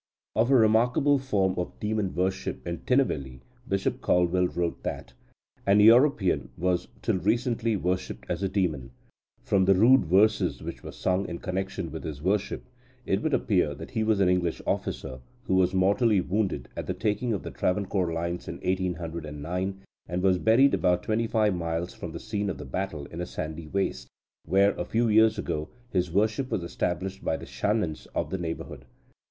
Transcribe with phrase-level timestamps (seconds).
[0.35, 5.13] Of a remarkable form of demon worship in Tinnevelly, Bishop Caldwell wrote that
[5.67, 8.89] "an European was till recently worshipped as a demon.
[9.43, 12.63] From the rude verses which were sung in connection with his worship,
[13.05, 16.95] it would appear that he was an English officer, who was mortally wounded at the
[16.95, 22.11] taking of the Travancore lines in 1809, and was buried about twenty five miles from
[22.11, 24.07] the scene of the battle in a sandy waste,
[24.47, 28.85] where, a few years ago, his worship was established by the Shanans of the neighbourhood.